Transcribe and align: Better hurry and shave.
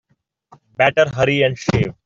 Better 0.77 1.07
hurry 1.11 1.43
and 1.43 1.55
shave. 1.55 1.93